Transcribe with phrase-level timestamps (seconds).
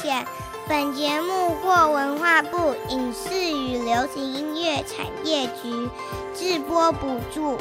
[0.00, 0.24] 险》。
[0.68, 5.88] 本节目获文化部影视与流行音乐产业局
[6.34, 7.56] 制播补助。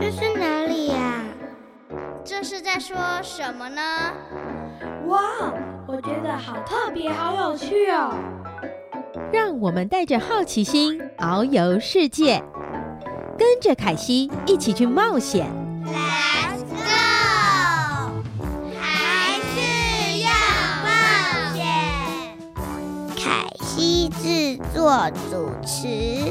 [0.00, 1.22] 这是哪里呀？
[2.24, 3.82] 这是在说什么呢？
[5.06, 5.20] 哇，
[5.88, 8.14] 我觉得好特别，好有趣哦！
[9.32, 12.42] 让我们带着好奇心遨游世界，
[13.38, 15.46] 跟着凯西一起去冒险。
[15.86, 16.84] Let's go！
[18.78, 20.28] 还是要
[20.84, 20.90] 冒
[21.54, 21.64] 险。
[23.16, 26.30] 凯西制作主持。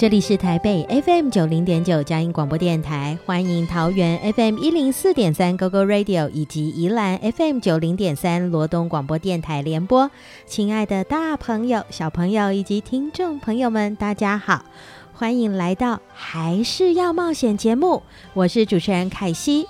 [0.00, 10.10] 这里是台北 FM 九零点九佳音广播电台，欢迎桃园 FM 一零四点三 GoGo Radio 以及宜兰 FM 九零点三罗东广播电台联播。
[10.46, 14.64] 亲爱的大朋友、小朋友以及听众朋友们，大家好，
[15.12, 18.02] 欢迎来到还是要冒险节目。
[18.32, 19.66] 我是主持人凯西，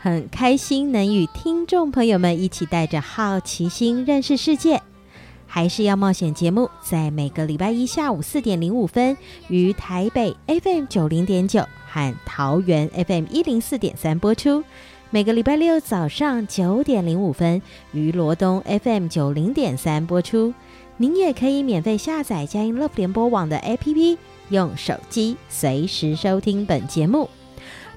[0.00, 4.80] 很开心能与听众朋友们一起带着好奇心认识世界。
[5.54, 9.16] 还是要冒险节目，在每个礼拜一下午四点零五分，
[9.46, 14.64] 于台北 FM 九零点九和桃园 FM 一零四点三播出；
[15.10, 17.62] 每个礼拜六早上九点零五分，
[17.92, 20.52] 于罗东 FM 九零点三播出。
[20.96, 27.30] 您也可以免费下载佳音 Love 联播网的 APP，用手机随时收听本节目。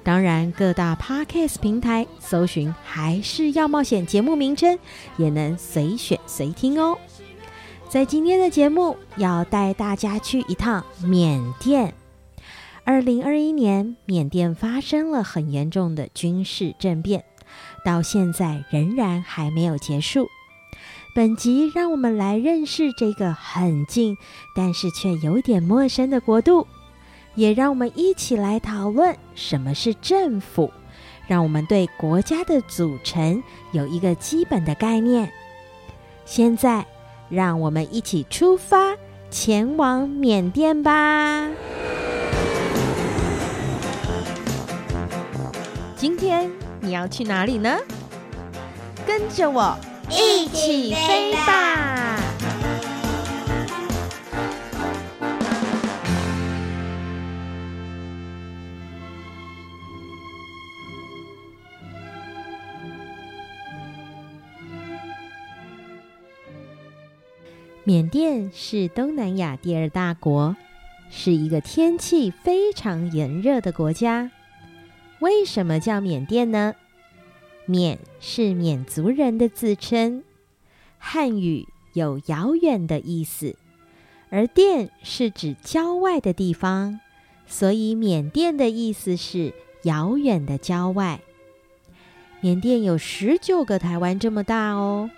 [0.04, 4.78] 当然，各大 Podcast 平台搜寻“还是要冒险”节目名称，
[5.16, 6.96] 也能随选随听哦。
[7.88, 11.94] 在今天的节目，要带大家去一趟缅甸。
[12.84, 17.24] 二零二一年，缅甸发生了很严重的军事政变，
[17.86, 20.28] 到现在仍然还没有结束。
[21.14, 24.18] 本集让我们来认识这个很近，
[24.54, 26.66] 但是却有点陌生的国度，
[27.36, 30.70] 也让我们一起来讨论什么是政府，
[31.26, 35.32] 让我们对国家的组成有一个基本的概念。
[36.26, 36.86] 现在。
[37.28, 38.96] 让我们一起出发，
[39.30, 41.48] 前往缅甸吧！
[45.96, 46.50] 今天
[46.80, 47.76] 你要去哪里呢？
[49.06, 49.76] 跟着我
[50.10, 52.18] 一起飞吧！
[67.88, 70.54] 缅甸是东南亚第二大国，
[71.08, 74.30] 是一个天气非常炎热的国家。
[75.20, 76.74] 为什么叫缅甸呢？
[77.64, 80.22] 缅是缅族人的自称，
[80.98, 83.56] 汉语有遥远的意思，
[84.28, 87.00] 而甸是指郊外的地方，
[87.46, 89.54] 所以缅甸的意思是
[89.84, 91.20] 遥远的郊外。
[92.42, 95.08] 缅甸有十九个台湾这么大哦。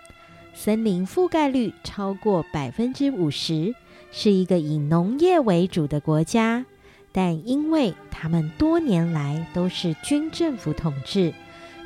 [0.63, 3.75] 森林覆盖率超过百分之五十，
[4.13, 6.67] 是一个以农业为主的国家。
[7.13, 11.33] 但因为他们多年来都是军政府统治，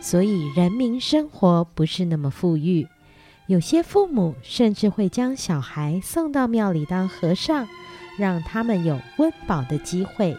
[0.00, 2.88] 所以人民生活不是那么富裕。
[3.47, 7.69] 有些父母甚至会将小孩送到庙里当和尚，
[8.19, 10.37] 让他们有温饱的机会。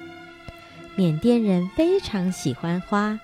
[0.98, 3.18] 缅甸人非常喜欢花，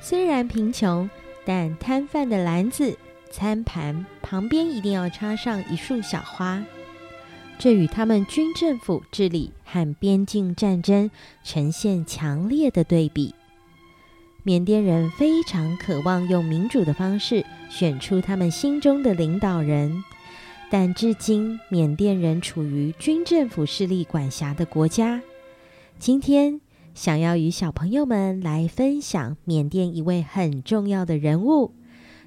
[0.00, 1.10] 虽然贫穷。
[1.44, 2.96] 但摊贩的篮子、
[3.32, 6.62] 餐盘旁边一定要插上一束小花，
[7.58, 11.10] 这与他们军政府治理和边境战争
[11.42, 13.34] 呈现强烈的对比。
[14.44, 20.04] 缅甸人非常渴望用民主的方式选出他们心中的领导人，
[20.70, 25.22] 但至今缅甸人处于军政府势力管辖的国家。
[25.98, 26.60] 今天，
[26.94, 31.72] 想要与小朋友们来分享缅甸一位很重要的人物，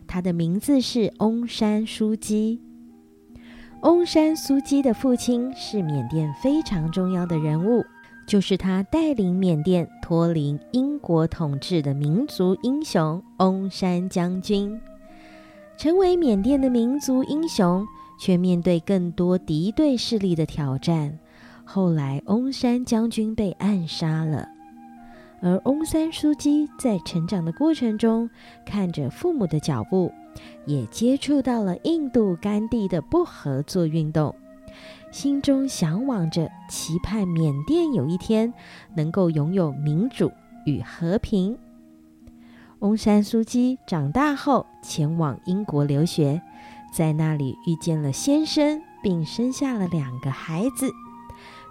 [0.08, 2.62] 他的名字是翁山苏基。
[3.82, 7.84] 翁山苏基的父亲是缅甸非常重要的人物，
[8.26, 14.80] 就是他带领缅甸脱离英国统治的民族英雄翁山将军。
[15.78, 17.86] 成为缅甸的民族英雄，
[18.18, 21.20] 却面对更多敌对势力的挑战。
[21.64, 24.48] 后来，翁山将军被暗杀了。
[25.46, 28.28] 而翁山苏基在成长的过程中，
[28.66, 30.12] 看着父母的脚步，
[30.66, 34.34] 也接触到了印度甘地的不合作运动，
[35.12, 38.52] 心中向往着，期盼缅甸有一天
[38.96, 40.32] 能够拥有民主
[40.66, 41.56] 与和平。
[42.80, 46.42] 翁山苏基长大后前往英国留学，
[46.92, 50.90] 在那里遇见了先生，并生下了两个孩子，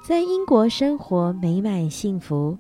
[0.06, 2.56] 在英国生活美满幸福。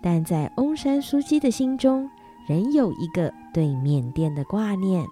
[0.00, 2.08] 但在翁山苏基的心中，
[2.46, 5.06] 仍有一个对缅甸的挂念。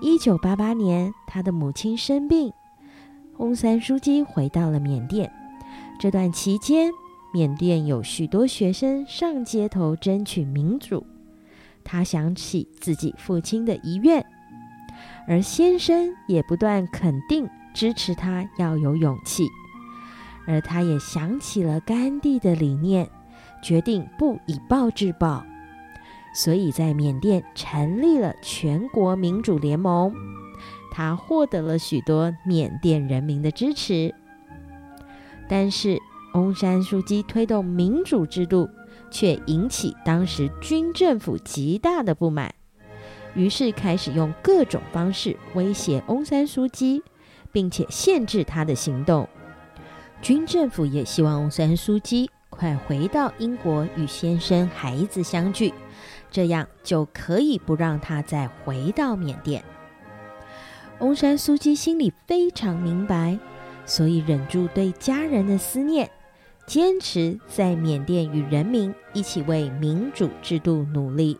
[0.00, 2.52] 一九八八年，他的母亲生病，
[3.36, 5.30] 翁山苏基回到了缅甸。
[5.98, 6.92] 这段期间，
[7.34, 11.04] 缅甸有许多学生上街头争取民主。
[11.84, 14.24] 他想起自己父亲的遗愿，
[15.26, 19.46] 而先生也不断肯定支持他要有勇气。
[20.46, 23.08] 而他也想起了甘地的理念。
[23.62, 25.44] 决定不以暴制暴，
[26.34, 30.14] 所以在缅甸成立了全国民主联盟。
[30.90, 34.14] 他获得了许多缅甸人民的支持，
[35.48, 35.98] 但是
[36.34, 38.68] 翁山苏基推动民主制度，
[39.10, 42.52] 却引起当时军政府极大的不满，
[43.34, 47.02] 于是开始用各种方式威胁翁山苏基，
[47.52, 49.28] 并且限制他的行动。
[50.20, 52.28] 军政府也希望翁山苏基。
[52.58, 55.72] 快回到英国与先生、孩子相聚，
[56.28, 59.62] 这样就可以不让他再回到缅甸。
[60.98, 63.38] 翁山苏基心里非常明白，
[63.86, 66.10] 所以忍住对家人的思念，
[66.66, 71.38] 坚持在缅甸与人民一起为民主制度努力。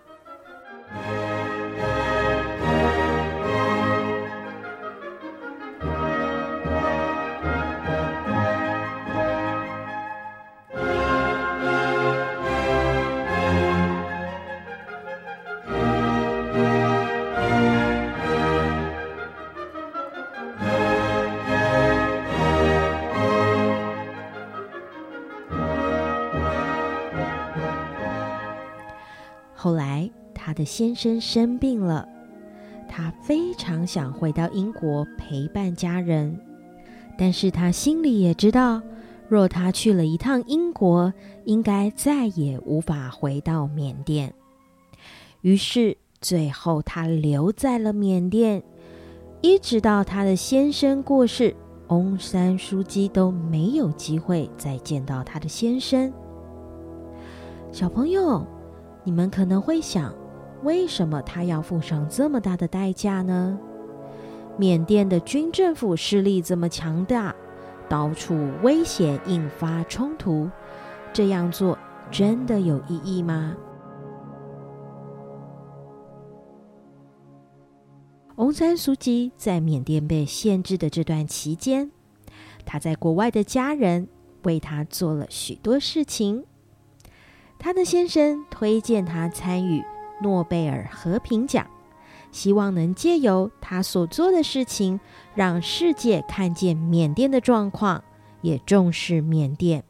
[29.68, 32.08] 后来，他的先生生病了，
[32.88, 36.40] 他非常想回到英国陪伴家人，
[37.18, 38.80] 但是他心里也知道，
[39.28, 41.12] 若他去了一趟英国，
[41.44, 44.32] 应该再也无法回到缅甸。
[45.42, 48.62] 于是，最后他留在了缅甸，
[49.42, 51.54] 一直到他的先生过世，
[51.88, 56.10] 翁山苏基都没有机会再见到他的先生。
[57.70, 58.46] 小朋友。
[59.08, 60.14] 你们可能会想，
[60.64, 63.58] 为什么他要付上这么大的代价呢？
[64.58, 67.34] 缅甸的军政府势力这么强大，
[67.88, 70.50] 到处威胁，引发冲突，
[71.10, 71.78] 这样做
[72.10, 73.56] 真的有意义吗？
[78.36, 81.90] 翁山苏基在缅甸被限制的这段期间，
[82.66, 84.06] 他在国外的家人
[84.42, 86.44] 为他做了许多事情。
[87.58, 89.84] 他的先生推荐他参与
[90.22, 91.66] 诺贝尔和平奖，
[92.30, 95.00] 希望能借由他所做的事情，
[95.34, 98.04] 让世界看见缅甸的状况，
[98.40, 99.82] 也重视缅甸。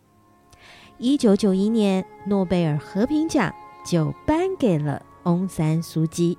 [0.96, 6.36] 一九九一年，诺贝尔和平奖就颁给了翁山苏基，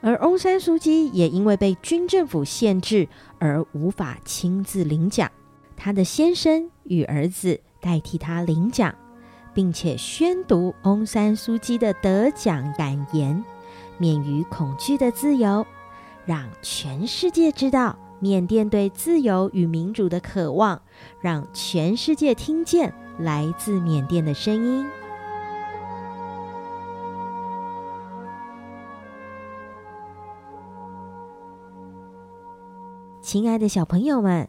[0.00, 5.30] 而翁山苏基也因为被军政府限制而无法亲自领奖，
[5.76, 8.94] 他的先生与儿子代替他领奖。
[9.56, 13.42] 并且宣读翁山苏姬的得奖感言
[13.96, 15.66] ：“免于恐惧的自由，
[16.26, 20.82] 让全世界知道缅甸对自由与民主的渴望，
[21.22, 24.86] 让全世界听见来自缅甸的声音。”
[33.22, 34.46] 亲爱的，小朋友们，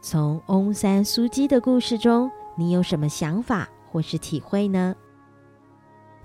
[0.00, 3.68] 从翁山苏姬的故事中，你有什么想法？
[3.90, 4.94] 或是体会呢？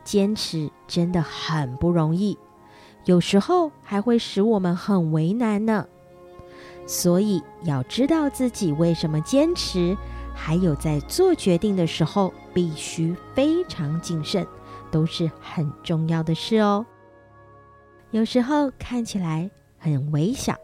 [0.03, 2.38] 坚持真的很不容易，
[3.05, 5.88] 有时候还会使我们很为难呢。
[6.86, 9.98] 所以要知道自己为什么坚持，
[10.36, 14.45] 还有在做决定的时候必须非常谨慎，
[14.91, 16.86] 都是很重要的事哦。
[18.12, 20.55] 有时候看起来很微小，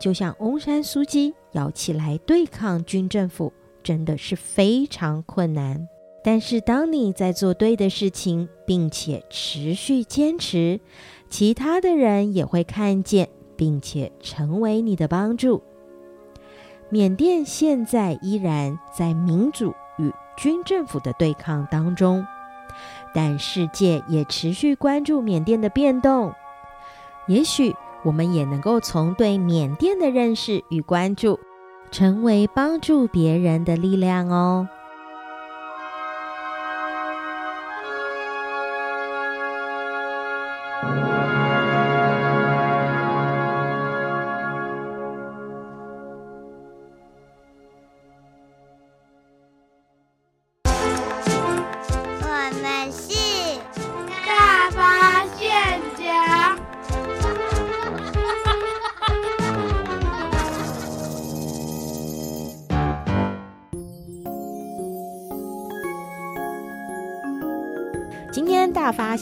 [0.00, 3.52] 就像翁山苏姬要起来对抗军政府，
[3.82, 5.86] 真的是非常困难。
[6.24, 10.80] 但是当你在做对的事情，并且持续坚持，
[11.28, 13.28] 其他的人也会看见。
[13.56, 15.62] 并且成为你的帮助。
[16.88, 22.26] 缅甸现在依然在民主与军政府的对抗当中，
[23.14, 26.32] 但世界也持续关注缅甸的变动。
[27.28, 31.38] 也许我们也能够从对缅甸的认识与关注，
[31.92, 34.68] 成为帮助别人的力量哦。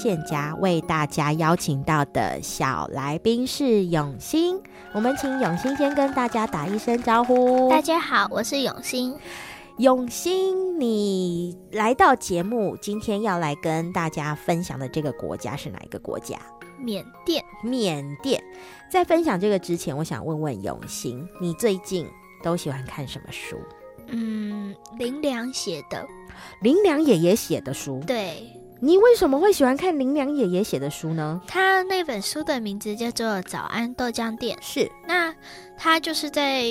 [0.03, 4.61] 大发现家为大家邀请到的小来宾是永兴，
[4.93, 7.71] 我们请永兴先跟大家打一声招呼。
[7.71, 9.17] 大家好，我是永兴。
[9.79, 16.37] 永兴，你来到节目，今天要来跟大家分享的这个国家是哪一个国家？
[16.81, 17.45] 缅甸。
[17.63, 18.43] 缅甸。
[18.91, 22.09] 在分享这个之前，我想问问永兴，你最近
[22.43, 23.57] 都喜欢看什么书？
[24.09, 26.05] 嗯，林良写的。
[26.61, 28.03] 林良爷爷写的书。
[28.05, 28.45] 对。
[28.85, 31.41] 你为什么会喜欢看林良爷爷写的书呢？
[31.47, 34.59] 他那本书的名字叫做《早安豆浆店》。
[34.61, 35.33] 是，那
[35.79, 36.65] 他就是在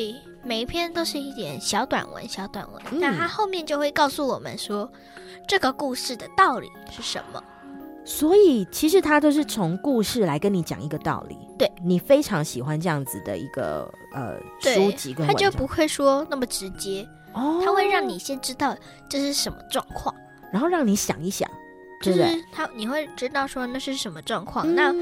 [0.44, 2.84] 每一篇都是一点小短文，小短文。
[2.92, 4.92] 嗯、那他后面就会告诉我们说，
[5.48, 7.42] 这个故事的道理是什么。
[8.04, 11.38] 所以其实他都是从故事来跟你讲一个道理。
[11.58, 18.76] 对，你非常喜欢这样子的一个呃书籍跟，他就不会说那么直接哦，他会让你先知道
[19.08, 20.14] 这是什么状况，
[20.52, 21.50] 然后让你想一想。
[22.02, 24.94] 就是他，你会知道说那是什么状况，嗯、那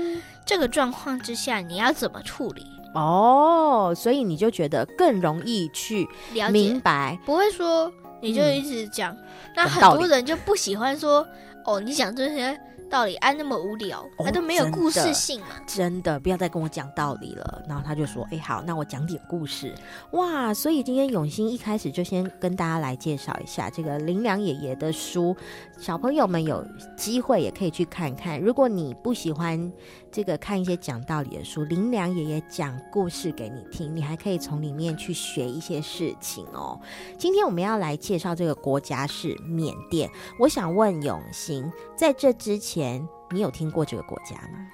[0.46, 2.66] 这个状况之下你要怎么处理？
[2.94, 6.08] 哦，所以你就觉得更容易去
[6.52, 7.92] 明白，不会说
[8.22, 9.24] 你就一直讲，嗯、
[9.56, 11.26] 那很多人就不喜欢说
[11.66, 12.60] 哦，你讲这些。
[12.90, 15.48] 道理安那么无聊，他都没有故事性嘛？
[15.52, 17.64] 哦，真的，真的，不要再跟我讲道理了。
[17.68, 19.74] 然后他就说：“哎，好，那我讲点故事。”
[20.12, 25.36] 哇，所以今天永兴一开始就先跟大家来介绍一下这个林良爷爷的书，
[25.78, 26.66] 小朋友们有
[26.98, 28.40] 机会也可以去看看。
[28.42, 29.72] 如果你不喜欢
[30.12, 36.80] 这个看一些讲道理的书，林良爷爷讲故事给你听，你还可以从里面去学一些事情哦。
[37.18, 40.10] 今天我们要来介绍这个国家是缅甸。
[40.40, 43.08] 我想问永兴，在这之前。
[43.32, 44.68] 你有听过这个国家吗？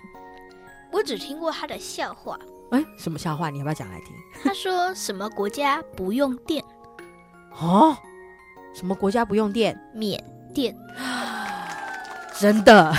[0.90, 2.40] 我只听过他的笑话。
[2.72, 3.50] 哎，什么笑话？
[3.50, 4.16] 你要不要讲来听？
[4.42, 6.64] 他说什么国家不用电？
[7.60, 7.94] 哦，
[8.74, 9.78] 什么国家不用电？
[9.94, 10.24] 缅
[10.54, 10.74] 甸。
[12.40, 12.94] 真的？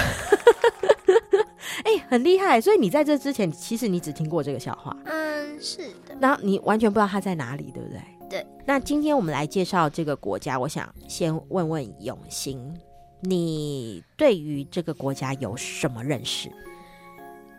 [1.87, 2.61] 哎，很厉害。
[2.61, 4.95] 所以你在这之前，其实你只听过这个笑话。
[5.05, 6.17] 嗯，是的。
[6.19, 8.01] 那你完全不知道它在哪里，对不对？
[8.29, 8.47] 对。
[8.65, 12.75] 那今天我们来介绍这个国家，我想先问问永兴。
[13.21, 16.51] 你对于这个国家有什么认识？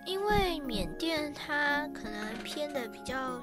[0.05, 3.41] 因为缅甸它可能偏的比较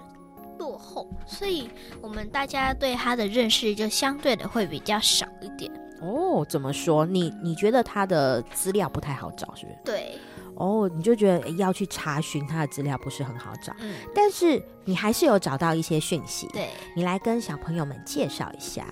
[0.58, 1.68] 落后，所以
[2.02, 5.70] 我们大家对它的认识就相对的会比较少一点。
[6.00, 7.06] 哦，怎么说？
[7.06, 9.78] 你你觉得它的资料不太好找，是不是？
[9.84, 10.18] 对。
[10.56, 13.74] 哦，你就觉得要去查询他的资料不是很好找。
[13.80, 13.94] 嗯。
[14.14, 16.46] 但是你还是有找到一些讯息。
[16.52, 16.68] 对。
[16.94, 18.86] 你来跟小朋友们介绍一下。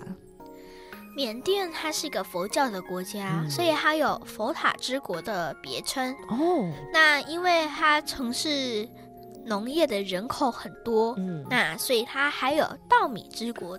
[1.15, 6.11] 缅甸它是一个佛教的国家，嗯、所以它有佛塔之国的别称。
[6.29, 8.89] 哦，那因为它从事
[9.45, 13.79] 农业的人口很多，嗯，那所以它还有稻米之国。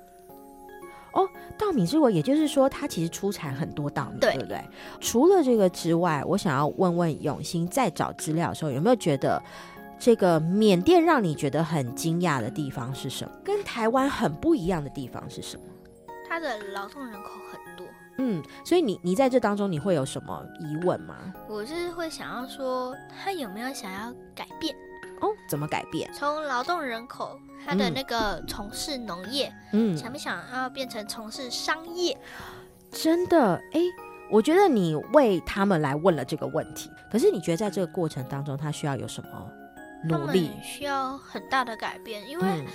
[1.13, 4.61] 哦，稻米之国，也就是说它其实出产很多稻米，对，对不对？
[4.99, 9.41] 除了这个之外，我想要问问永兴，在找资料的时候有没有觉得
[9.99, 13.31] 这个缅甸让你觉得很惊讶的地方是什么？
[13.43, 15.63] 跟台湾很不一样的地方是什么？
[16.27, 17.85] 他的劳动人口很多，
[18.17, 21.15] 嗯，所以你你在这当中你会有什么疑问吗？
[21.47, 24.75] 我是会想要说，他有没有想要改变？
[25.23, 26.11] 哦，怎么改变？
[26.13, 32.17] 从劳动人口他的那个从事农业，嗯，想不想要变成从事商业？
[32.91, 33.79] 真的，哎，
[34.29, 39.49] 我觉得你为他们来问了这个问题，可是你觉得在这个过程当中，他需要有什么
[40.09, 40.51] 努力？
[40.61, 42.67] 需要很大的改变，因为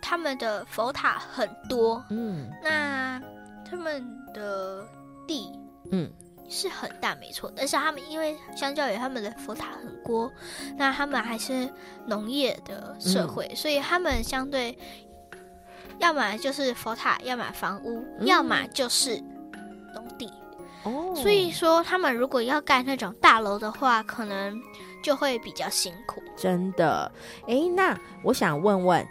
[0.00, 3.20] 他们的佛塔很多，嗯，那
[3.68, 4.82] 他们的
[5.26, 5.52] 地，
[5.92, 6.10] 嗯。
[6.48, 7.52] 是很大，没错。
[7.56, 10.30] 但是他们因为相较于他们的佛塔很多，
[10.76, 11.68] 那他们还是
[12.06, 14.76] 农业的社会，嗯、所以他们相对，
[15.98, 19.16] 要么就是佛塔，要么房屋，嗯、要么就是
[19.94, 20.32] 农地。
[20.84, 24.60] 哦，所以说他们如果要盖那种大楼的话，可能
[25.02, 26.22] 就会比较辛苦。
[26.36, 27.10] 真的，
[27.48, 29.06] 哎，那我想问问。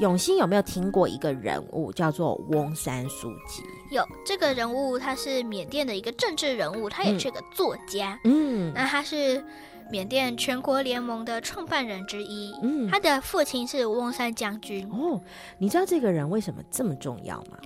[0.00, 3.62] 永兴有没有听过一个人物叫做翁山书记？
[3.90, 8.18] 有这个人物，他是缅甸的一个政治人物，他也是个作家。
[8.24, 9.44] 嗯，那他是
[9.90, 12.50] 缅甸全国联盟的创办人之一。
[12.62, 14.88] 嗯，他的父亲是翁山将军。
[14.90, 15.20] 哦，
[15.58, 17.58] 你知道这个人为什么这么重要吗？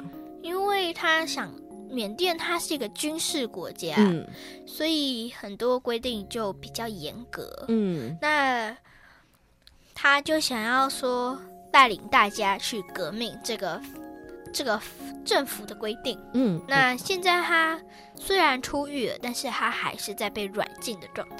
[0.42, 1.54] 因为他想
[1.88, 4.26] 缅甸它是一个军事国家，嗯，
[4.66, 7.64] 所以很多规定就比较严格。
[7.68, 8.76] 嗯，那
[9.94, 11.38] 他就想要说。
[11.74, 13.80] 带领大家去革命，这个
[14.52, 14.80] 这个
[15.24, 16.16] 政府的规定。
[16.32, 17.76] 嗯，那现在他
[18.14, 21.38] 虽然出狱了，但是他还是在被软禁的状态。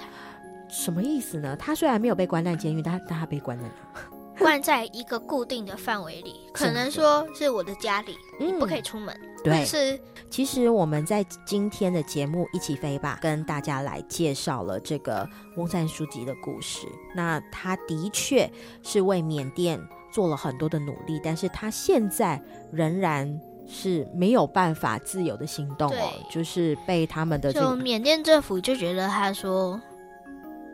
[0.69, 1.55] 什么意思呢？
[1.55, 3.75] 他虽然没有被关在监狱，但但他被关在哪？
[4.37, 9.17] 关在一个固定的范围里， 可能说是我的家里，嗯、你不可以出门。
[9.45, 9.97] 对，是
[10.29, 16.88] 其实我们在今天的节目一起飞吧，跟大家来介绍了这个翁山书籍的故事。
[17.14, 18.50] 那他的确
[18.83, 19.81] 是为缅甸。
[20.14, 22.40] 做了很多的努力，但是他现在
[22.71, 29.81] 仍然是没有办法自由的行动哦，就是被他们的这缅甸政府就觉得他说，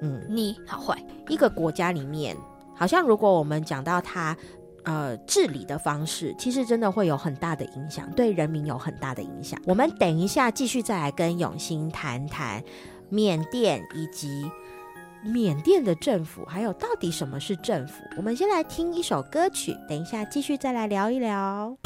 [0.02, 1.02] 嗯，你好坏。
[1.28, 2.36] 一个国家里面，
[2.76, 4.36] 好像如果我们讲到他
[4.84, 9.58] 呃治理的方式，其实真的会有很大的影响，对人民有很大的影响。
[9.64, 12.62] 我们等一下继续再来跟永兴谈谈
[13.08, 14.50] 缅甸以及。
[15.22, 18.02] 缅甸的政府，还有到底什么是政府？
[18.16, 21.76] 我们先来听一首歌曲，等一下继续再来聊一聊。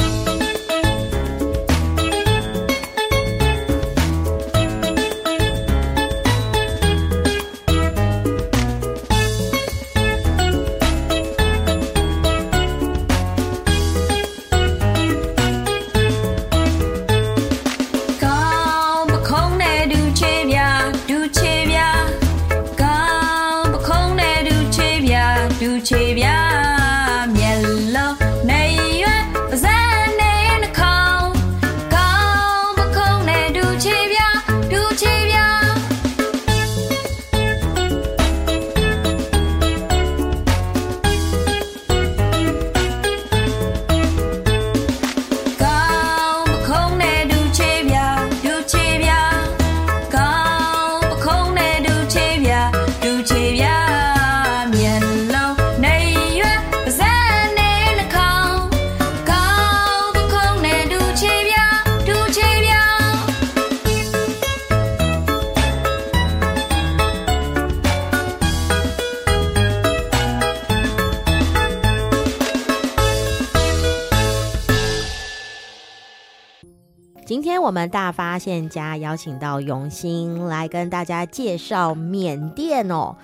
[78.45, 83.17] 现家邀请到永兴来跟大家介绍缅甸哦。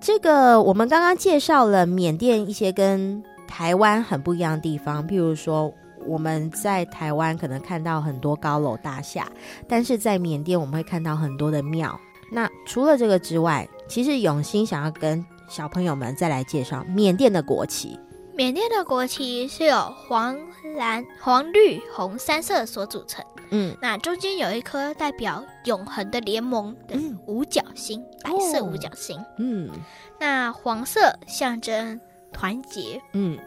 [0.00, 5.72] 这个我们刚刚介绍了缅甸一些跟台湾很不一样的地方，譬如说
[6.04, 9.28] 我们在台湾可能看到很多高楼大厦，
[9.68, 11.96] 但是在缅甸我们会看到很多的庙。
[12.32, 17.96] 那除了这个之外，其实永兴想要跟小朋友们再来介绍缅甸的国旗。
[18.34, 19.76] 缅甸的国旗是由
[20.08, 20.36] 黄
[20.76, 23.24] 蓝、黄绿、红三色所组成。
[23.50, 29.22] 嗯，那中间有一颗代表永恒的联盟的五角星，嗯、白色五角星。
[29.38, 29.70] 嗯，
[30.18, 32.00] 那黄色象征
[32.32, 33.38] 团结，嗯，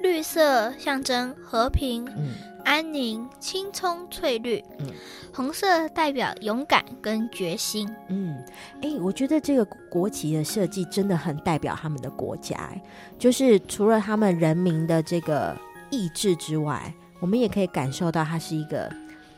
[0.00, 2.30] 绿色象征和平，嗯，
[2.64, 4.86] 安宁、青葱翠绿，嗯，
[5.34, 7.88] 红色代表勇敢跟决心。
[8.08, 8.42] 嗯，
[8.76, 12.70] 哎、欸，我觉得这个国旗的设计真的很代表他们的国家，
[13.18, 15.56] 就是除了他们人民的这个
[15.90, 18.90] 意志之外，我们也可以感受到它是一个。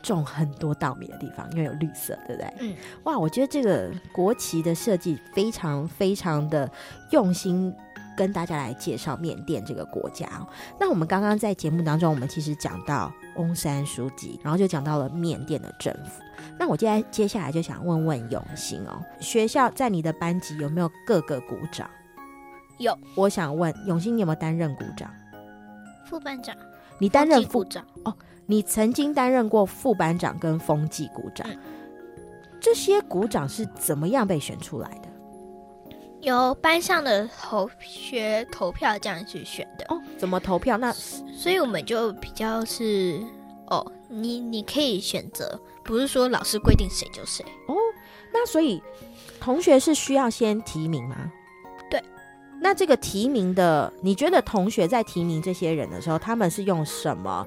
[0.07, 2.53] 种很多稻米的地方，因为有绿色，对不对？
[2.59, 6.69] 嗯，哇，我觉得这个国旗的设计非常非常的
[7.11, 7.73] 用心，
[8.15, 10.27] 跟大家来介绍缅甸这个国家。
[10.79, 16.21] 那我们刚刚在节目当中，我们其实讲到翁山书记，然后就讲到了缅甸的政府。
[16.57, 21.89] 那我接下接下来就想问问永兴哦，学校在你的班级有没有各个鼓掌？
[22.77, 22.97] 有。
[23.15, 25.09] 我想问永兴，你有没有担任鼓掌？
[26.05, 26.55] 副班长。
[26.97, 28.15] 你担任副长哦？
[28.45, 31.47] 你曾经担任过副班长跟风纪股长。
[31.49, 31.57] 嗯。
[32.59, 35.09] 这些股长是怎么样被选出来的？
[36.21, 40.01] 由班上的同学投票这样去选的哦。
[40.17, 40.75] 怎么投票？
[40.75, 43.21] 那所以我们就比较是
[43.67, 47.75] 哦，你你可以选择，不是说老师规定谁就谁哦。
[48.33, 48.81] 那所以
[49.39, 51.31] 同学是需要先提名吗？
[51.91, 52.03] 对。
[52.59, 57.45] 那这个提名的，你觉得同学在提名这些人的时候，他们是用什么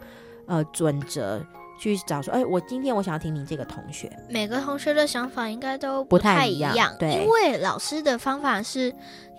[0.49, 1.41] 呃准则？
[1.81, 4.11] 去找说，哎、欸，我今天我想要提名这个同学。
[4.29, 8.93] 每个同学的想法应该都不太一样，对，因为老师的方法是，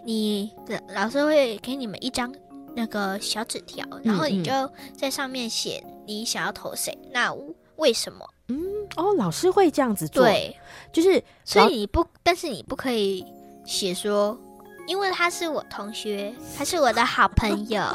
[0.06, 2.34] 你的老师会给你们一张
[2.74, 4.54] 那个小纸条，然后你就
[4.95, 7.36] 在上面写你想要投谁，那
[7.76, 8.26] 为什么？
[8.48, 8.58] 嗯，
[8.95, 10.56] 哦，老师会这样子做，对，
[10.93, 13.26] 就是所以你不，但是你不可以
[13.65, 14.39] 写说，
[14.88, 17.84] 因为他是我同学，他是我的好朋友。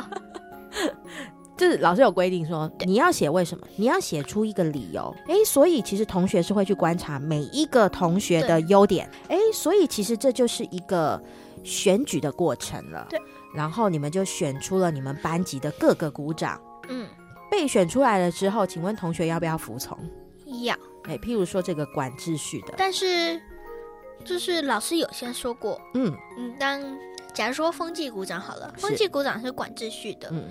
[1.57, 5.15] 就是老师有规定说，你要写为什么，你要写出一个理由。
[5.29, 9.09] 哎，所以其实同学是会去观察每一个同学的优点。
[9.29, 11.23] 哎，所以其实这就是一个
[11.63, 13.07] 选举的过程了。
[13.09, 13.21] 对。
[13.55, 16.61] 然后你们就选出了你们班级的各个股长。
[16.89, 17.07] 嗯。
[17.51, 19.97] 被选出来了之后，请问同学要不要服从？
[20.65, 20.75] 要。
[21.05, 22.75] 哎，譬如说这个管秩序的。
[22.77, 23.41] 但是，
[24.25, 26.83] 就是老师有先说过，嗯，嗯，当。
[27.35, 30.29] 假如说风纪股长好了，风纪股长是管秩序的。
[30.31, 30.45] 嗯，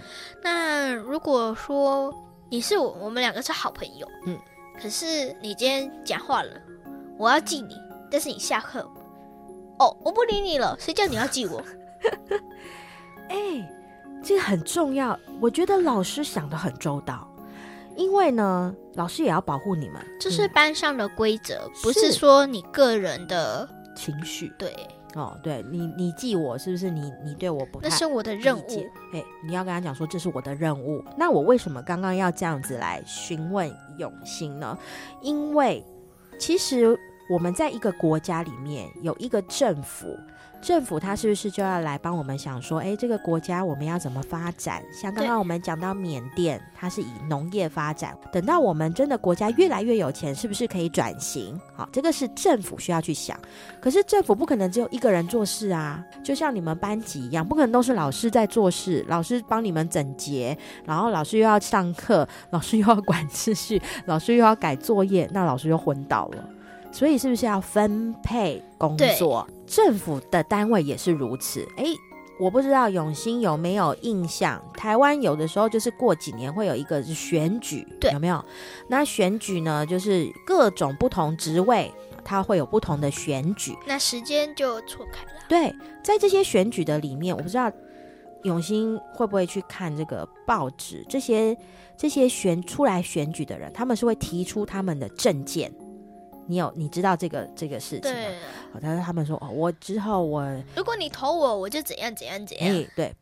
[0.43, 2.13] 那如果说
[2.49, 4.05] 你是我，我们两个是好朋友。
[4.25, 4.37] 嗯，
[4.79, 6.51] 可是你今天讲话了，
[7.17, 7.75] 我要记你，
[8.11, 8.81] 但是你下课，
[9.79, 11.63] 哦，我不理你了，谁叫你要记我？
[13.29, 13.69] 哎、欸，
[14.21, 17.25] 这个很重要，我觉得老师想得很周到，
[17.95, 24.53] 因为呢，老师也要保护你们，这是班上的规则，嗯，不是说你个人的情绪。
[24.59, 24.75] 对。
[25.15, 27.11] 哦，对你，你记我是不是你？
[27.23, 28.85] 你对我不太，那是我的任务。
[29.13, 31.03] 哎，你要跟他讲说，这是我的任务。
[31.17, 34.77] 那我为什么刚刚要这样子来询问永兴呢？
[35.21, 35.83] 因为
[36.39, 36.97] 其实
[37.29, 40.17] 我们在一个国家里面有一个政府。
[40.63, 44.81] 政府他是不是就要来帮我们想说，哎，这个国家我们要怎么发展？
[44.93, 48.17] 像刚刚我们讲到缅甸，它是以农业发展。
[48.31, 51.59] 等到我们真的国家越来越有钱，是不是可以转型？
[51.75, 53.37] 好，这个是政府需要去想。
[53.81, 66.49] 可是政府不可能只有一个人做事啊，就像你们班级一样，不可能都是老师在做事，老师帮你们整洁，然后老师又要上课， 老师又要管秩序， 老师又要改作业，那老师就昏倒了。
[66.89, 69.47] 所以是不是要分配工作？
[69.73, 71.67] 政府的单位也是如此。
[71.77, 71.85] 哎，
[72.39, 74.63] 我不知道永兴有没有印象？
[74.75, 78.45] 台湾有的时候就是过几年会有一个选举，对，有没有？
[78.87, 81.91] 那选举呢，就是各种不同职位，
[82.23, 83.75] 它会有不同的选举。
[83.87, 85.39] 那时间就错开了。
[85.49, 87.71] 对，在这些选举的里面，我不知道
[88.43, 91.03] 永兴会不会去看这个报纸？
[91.09, 91.57] 这些
[91.97, 95.73] 这些选出来选举的人，他们是会提出他们的政见。
[96.47, 98.17] 你有你知道这个这个事情吗？
[98.73, 102.67] 对，但是他们说哦，我之后我如果你投我，我就怎样怎样怎样。
[102.67, 103.13] 欸、对，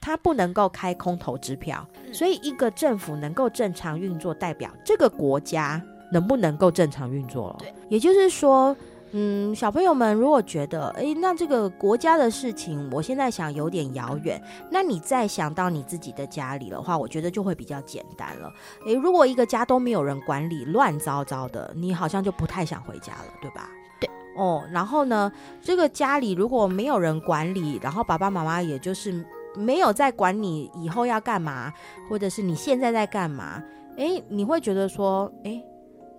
[0.00, 7.56] 他不能够开空头支票，嗯，所以一个政府能够正常运作，代表这个国家能不能够正常运作了。
[7.60, 8.76] 对，也就是说。
[9.12, 18.52] 嗯，小朋友们，如果觉得，诶，那这个国家的事情，我现在想有点遥远，那你再想到你自己的家里的话，我觉得就会比较简单了。
[18.86, 23.68] 诶，如果一个家都没有人管理，乱糟糟的，你好像就不太想回家了，对吧？
[24.00, 24.08] 对。
[24.36, 29.24] 哦，然后呢，这个家里如果没有人管理，然后爸爸妈妈也就是
[29.56, 31.72] 没有在管你以后要干嘛，
[32.08, 33.60] 或者是你现在在干嘛，
[33.96, 35.64] 诶，你会觉得说，诶。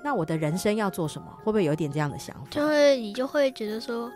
[0.04, 1.28] 那我的人生要做什么？
[1.38, 2.48] 会不会有一点这样的想法？
[2.50, 4.12] 就会你就会觉得说，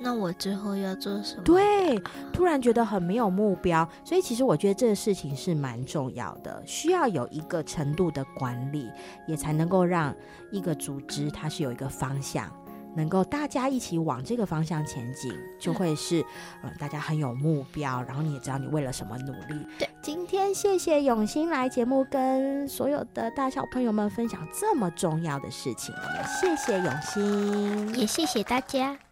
[0.00, 1.42] 那我之后要做什么？
[1.44, 1.98] 对，
[2.32, 3.88] 突然觉得很没有目标。
[4.04, 8.90] 所以其实我觉得这个事情是蛮重要的，需要有一个程度的管理，
[9.26, 10.14] 也才能够让
[10.50, 12.50] 一个组织它是有一个方向。
[12.94, 16.20] 能够大家一起往这个方向前进，就会是
[16.62, 19.66] 嗯，嗯，大家很有目标，然后你也知道你为了什么努力。
[19.78, 29.11] 对，今天谢谢永兴来节目，跟所有的大小朋友们分享这么重要的事情，也谢谢永兴，也谢谢大家。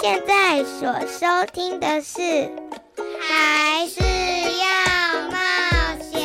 [0.00, 2.20] 现在所收听的是
[3.20, 4.64] 《还是要
[5.28, 5.36] 冒
[6.00, 6.22] 险》，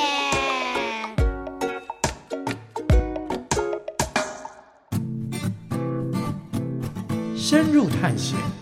[7.38, 8.55] 深入探险。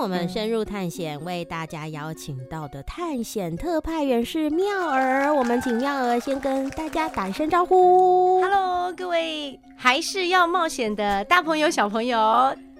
[0.00, 5.30] 我们深入探险，为大家邀请到的探险特派员是妙儿。
[5.30, 8.40] 我们请妙儿先跟大家打一声招呼。
[8.40, 12.18] Hello，各位还是要冒险的大朋友、小朋友，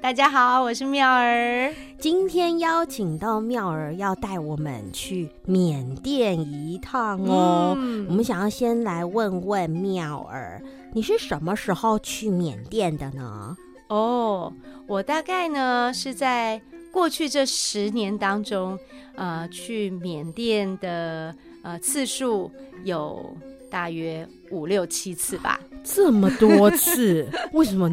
[0.00, 1.70] 大家好，我是妙儿。
[1.98, 7.74] 今天邀请到妙儿，要带我们去缅甸一趟哦。
[7.76, 10.62] 嗯、我们想要先来问问妙儿，
[10.94, 13.54] 你是什么时候去缅甸的呢？
[13.88, 14.50] 哦，
[14.86, 16.58] 我大概呢是在。
[16.92, 18.78] 过去这十年当中，
[19.14, 22.50] 呃，去缅甸的呃次数
[22.84, 23.34] 有
[23.70, 25.60] 大约五六七次吧。
[25.82, 27.26] 这么多次？
[27.52, 27.90] 为什么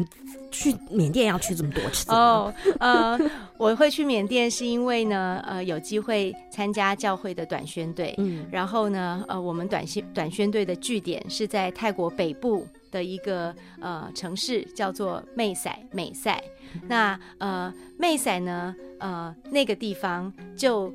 [0.50, 2.10] 去缅甸要去这么多次？
[2.12, 3.18] 哦，呃，
[3.56, 8.14] 我会去缅甸是因为呢，呃，有机会参加教会的短宣队。
[8.18, 16.42] 嗯，然后呢，呃，我们短宣短宣队的据点是在泰国北部的一个呃城市，叫做妹塞美赛。
[16.86, 18.74] 那呃，妹塞呢？
[18.98, 20.92] 呃，那个地方就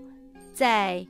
[0.54, 1.06] 在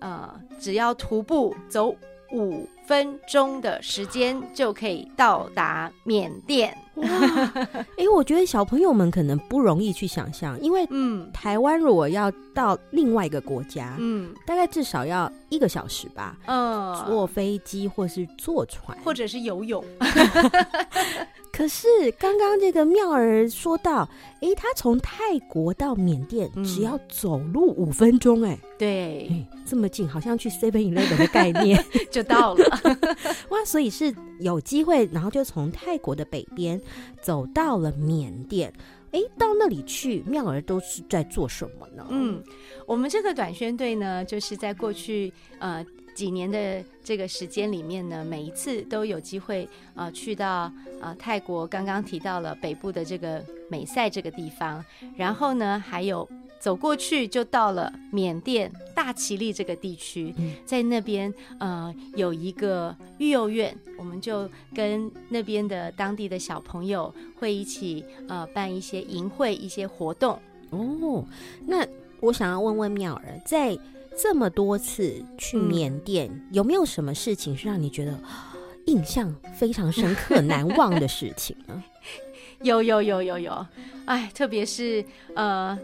[0.00, 1.94] 呃，只要徒步走
[2.34, 6.76] 五分钟的时间就可以到达缅甸。
[6.96, 7.06] 哇！
[7.06, 16.36] 哎、欸，我觉得小朋友们可能不容易去想象，因为嗯，台湾如果要到另外一个国家，嗯，大概至少要一个小时吧。
[16.46, 19.84] 嗯，坐飞机或是坐船，或者是游泳。
[21.56, 21.86] 可是
[22.18, 24.08] 刚刚这个妙儿说到，
[24.40, 32.64] 哎、欸，他从泰国到缅甸只要走路五分钟，哎，对、欸，这么近，好像去 Seven Eleven 的概念 就到了。
[33.50, 36.80] 哇，所以是有机会，然后就从泰国的北边
[37.22, 38.72] 走到了缅甸。
[39.12, 42.04] 哎，到那里去，妙儿都是在做什么呢？
[42.10, 42.42] 嗯，
[42.84, 45.86] 我们这个短宣队呢，就是在过去呃。
[46.14, 54.82] 几年的这个时间里面呢，每一次都有机会呃去到呃泰国，刚刚提到了北部的这个美赛这个地方，
[55.16, 56.28] 然后呢还有
[56.60, 60.32] 走过去就到了缅甸大其力这个地区，
[60.64, 70.38] 在那边呃有一个育幼院，我们就跟那边的当地的小朋友会一起呃办一些营会、一些活动。
[70.70, 71.24] 哦，
[71.66, 71.84] 那
[72.20, 73.76] 我想要问问妙儿在。
[74.16, 78.18] 这么多次去缅甸，嗯，有没有什么事情是让你觉得
[78.86, 81.82] 印象非常深刻、难忘的事情呢？
[82.62, 83.66] 有有有有有，
[84.06, 85.78] 哎，特别是呃，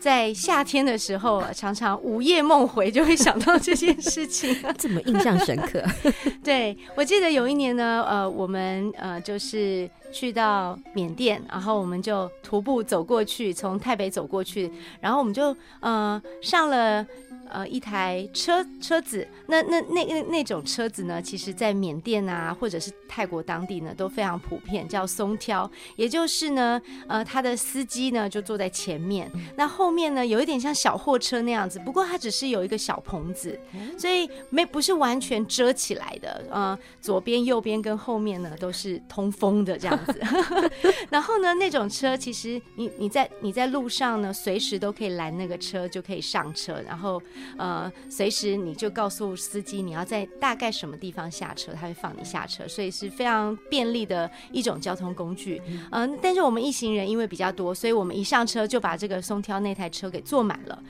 [0.00, 5.82] 在夏天的时候，常常午夜梦回，就会想到这件事情， 怎么印象深刻。
[6.42, 17.06] 对，我记得有一年呢，呃，我们呃就是去到缅甸，然后我们就徒步走过去，从台北走过去，然后我们就呃上了。
[17.52, 33.60] 呃，一台车车子，那那那那那种车子呢，其实在缅甸啊，或者是泰国当地呢，都非常普遍，叫松挑，也就是呢，呃，他的司机呢就坐在前面，那后面呢有一点像小货车那样子，不过它只是有一个小棚子，
[33.98, 40.22] 所以没不是完全遮起来的，呃，左边、右边跟后面呢都是通风的这样子。
[41.10, 47.20] 然后呢，那种车其实你你在你在路上呢，随时都可以拦那个车，就可以上车，然后。
[47.56, 55.60] 呃，随时你就告诉司机你要在大概什么地方下车，他会放你下车，所以是非常便利的一种交通工具。
[55.90, 60.82] 嗯、呃，但是我们一行人因为比较多，所以我们一上车就把这个松挑那台车给坐满了。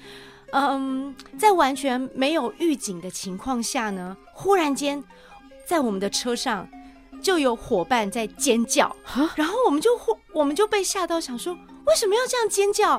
[0.53, 5.03] 嗯，在完全没有预警的情况下呢，忽然间
[5.67, 6.69] 在我们的车上
[7.23, 8.95] 就有伙伴在尖叫，
[9.35, 9.91] 然后我们就
[10.35, 12.99] 我们就被吓到，想说为什么要这样尖叫？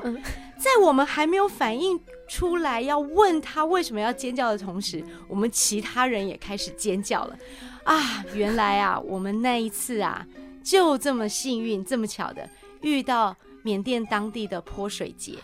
[0.56, 7.36] 在我们还没有反应出来要问他为什么要尖叫的同时，我们其他人也开始尖叫了。
[7.84, 10.26] 啊，原来啊，我们那一次啊，
[10.62, 12.48] 就这么幸运，这么巧的
[12.80, 15.34] 遇到缅甸当地的泼水节，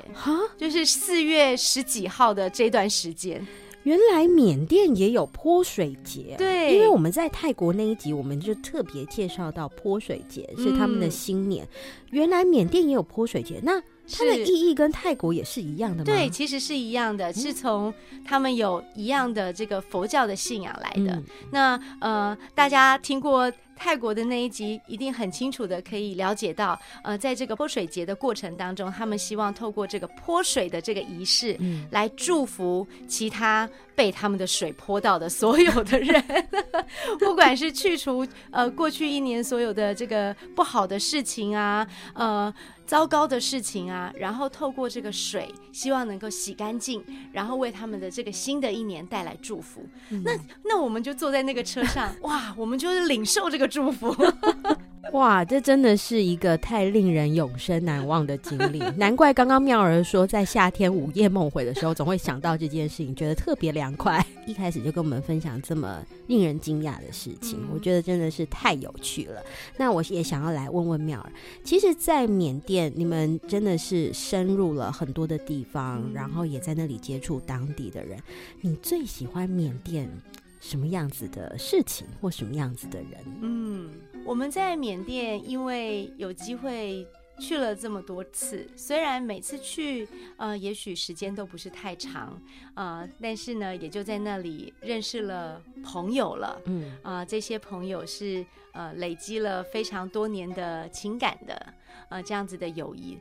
[0.57, 3.46] 就是四月十几号的这段时间。
[3.84, 11.64] 原来缅甸也有泼水节，对，因为我们在泰国那一集，我们就特别介绍到泼水节是他们的新年。
[11.64, 11.68] 嗯、
[12.10, 13.80] 原来缅甸也有泼水节，那
[14.12, 16.04] 它的意义跟泰国也是一样的吗？
[16.04, 17.92] 对，其实是一样的，是从
[18.24, 21.12] 他们有一样的这个佛教的信仰来的。
[21.12, 23.50] 嗯、那呃，大家听过
[23.82, 33.66] 泰国的那一集，一定很清楚的可以了解到，呃，在这个泼水节的过程当中，他们希望透过这个泼水的这个仪式，嗯来祝福其他
[33.96, 36.22] 被他们的水泼到的所有的人，
[37.18, 42.52] 不管是去除呃过去一年所有的这个不好的事情啊，呃。
[42.90, 49.86] 糟糕的事情啊，然后透过这个水，希望能够洗干净，然后为他们的这个新的一年带来祝福。
[50.08, 50.32] 嗯、那
[50.64, 54.14] 那我们就坐在那个车上，哇，我们就是领受这个祝福。
[55.12, 58.78] 哇，这真的是一个太令人永生难忘的经历。
[58.96, 64.24] 难怪刚刚妙儿说，在夏天午夜梦回的时候，总会想到这件事情，觉得特别凉快。
[64.46, 69.42] 一开始就跟我们分享这么令人惊讶的事情，我觉得真的是太有趣了。
[69.76, 71.33] 那我也想要来问问妙儿，
[71.64, 78.16] 其实，在缅甸，你们真的是深入了很多的地方，然后也在那里接触当地的人。
[78.61, 80.09] 你最喜欢缅甸
[80.61, 83.25] 什么样子的事情，或什么样子的人？
[83.40, 83.90] 嗯。
[84.27, 87.09] 我们在缅甸，因为有机会
[87.40, 92.40] 去了这么多次，虽然每次去，呃，也许时间都不是太长，
[92.75, 101.75] 呃，但是呢，也就在那里认识了朋友了，嗯，啊、呃，这些朋友是呃累积了非常多年的情感的，
[102.11, 103.18] 呃，这样子的友谊。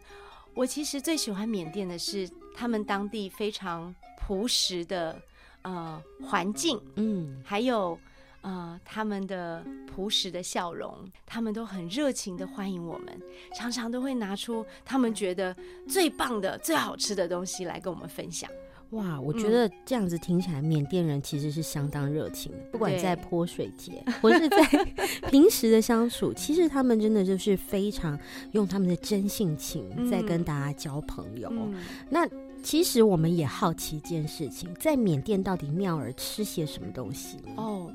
[0.53, 5.17] 我其实最喜欢缅甸的是他们当地非常朴实的
[5.63, 7.97] 呃环境，嗯，还有。
[8.41, 10.95] 呃，他们的朴实的笑容，
[11.25, 13.07] 他们都很热情的欢迎我们，
[13.53, 15.53] 常常都会拿出他们觉得
[15.89, 18.49] 最棒的、最好吃的东西来跟我们分享。
[18.91, 24.57] 哇，我觉得这样子听起来，缅甸人其实是相当热情的，不管在泼水节，或是在
[25.29, 28.17] 平时的相处，其实他们真的就是非常
[28.53, 31.49] 用他们的真性情在跟大家交朋友。
[31.51, 31.75] 嗯、
[32.09, 32.25] 那
[32.61, 37.37] 其实我们也好奇一件事情，在缅甸到底妙儿吃些什么东西？
[37.55, 37.91] 哦。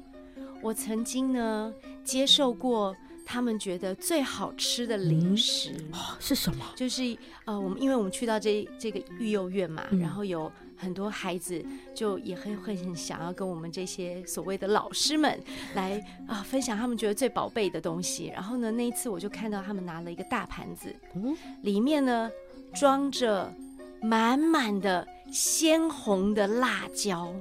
[0.63, 1.71] 我曾经呢
[2.03, 6.65] 接受过他们觉得最好吃的零食，嗯哦、是什么？
[6.75, 11.63] 就是呃，我们因为我们去到这这个育幼院嘛，嗯、然后有很多孩子
[11.95, 15.39] 就也很会很想要跟我们这些所谓的老师们
[15.75, 18.33] 来啊、呃、分享他们觉得最宝贝的东西。
[18.35, 22.31] 然后呢，那一次我就看到他们拿了一个大盘子，嗯，里面呢
[22.75, 23.53] 装着
[24.05, 27.35] 满满的鲜红的辣椒，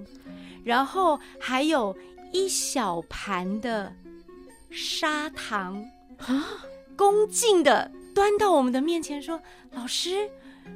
[0.64, 1.96] 然后还有。
[2.36, 3.94] 一小盘的
[4.72, 5.86] 砂糖
[6.18, 6.66] 啊，
[6.98, 10.28] 恭敬的端到我们的面前，说：“老师，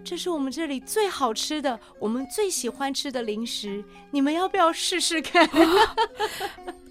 [0.04, 5.96] 这是我们这里最好吃的，我们最喜欢吃的零食，你们要不要试试看？”啊、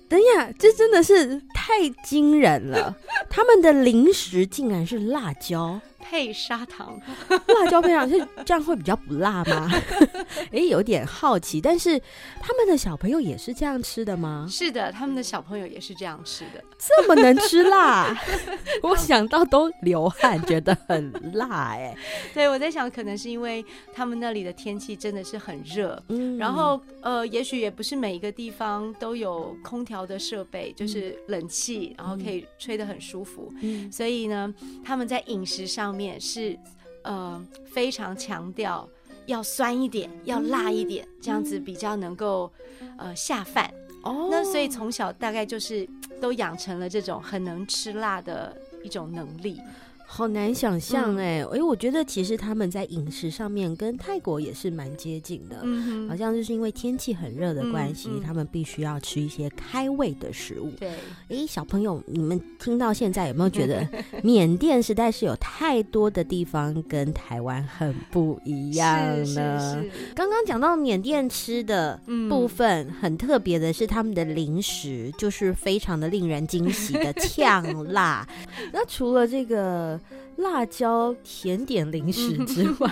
[0.09, 2.93] 等一下，这真的是太惊人了！
[3.31, 5.81] 他们的零食竟然是辣椒。
[6.09, 9.69] 配砂糖， 辣椒配上是这样会比较不辣吗？
[10.53, 11.61] 哎，有点好奇。
[11.61, 12.01] 但是
[12.41, 14.47] 他们的小朋友也是这样吃的吗？
[14.49, 16.63] 是的，他们的小朋友也是这样吃的。
[16.79, 18.17] 这么能吃辣，
[18.83, 21.71] 我想到都流汗，觉得很辣。
[21.73, 21.97] 哎，
[22.33, 33.53] 对，我在想，可能是因为他们那里的天气真的是很热，嗯，然后呃，也许也不是每一个地方都有空调的设备，就是冷气，然后可以吹得很舒服。
[33.63, 34.55] 嗯，所以呢，
[34.85, 35.96] 他们在饮食上。
[35.97, 36.59] 面是
[37.03, 38.89] 呃非常强调
[39.27, 42.53] 要酸一点，要辣一点，这样子比较能够
[42.99, 43.73] 呃下饭
[44.03, 44.29] 哦。
[44.31, 45.89] 那所以从小大概就是
[46.21, 49.61] 都养成了这种很能吃辣的一种能力。
[50.09, 60.71] 好难想象哎，哎，我觉得其实他们在饮食上面跟泰国也是蛮接近的，嗯，好像就是因为天气很热的关系，他们必须要吃一些开胃的食物。
[60.79, 60.91] 对，
[61.29, 63.87] 哎，小朋友，你们听到现在有没有觉得
[64.23, 68.97] 缅甸实在是有太多的地方跟台湾很不一样
[69.35, 69.85] 呢？
[70.15, 78.27] 刚刚讲到缅甸吃的部分，很特别的是他们的零食，就是非常的令人惊喜的呛辣。
[78.73, 79.96] 那除了这个。
[80.37, 82.89] 辣椒甜点零食之外，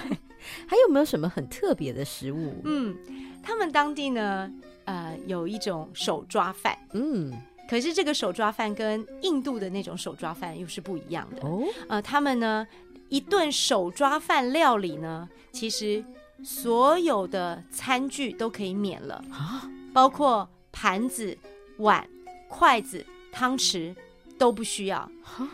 [0.67, 2.61] 还有没有什么很特别的食物？
[2.65, 2.97] 嗯，
[3.43, 4.51] 他们当地呢，
[4.85, 6.77] 呃，有一种手抓饭。
[6.93, 7.33] 嗯，
[7.69, 11.65] 可是这个手抓饭跟印度的那种手抓饭又是不一样的哦。
[11.89, 12.67] 呃，他们呢
[13.09, 16.05] 一顿手抓饭料理呢，其实
[16.43, 21.37] 所有的餐具都可以免了啊，包括盘子、
[21.79, 22.07] 碗、
[22.49, 23.95] 筷子、汤匙
[24.39, 25.11] 都不需要。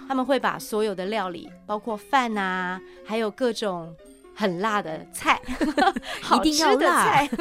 [0.09, 3.95] 他们会把所有的料理，包括饭啊，还有各种
[4.35, 5.41] 很辣的菜，
[6.21, 7.31] 好吃的菜。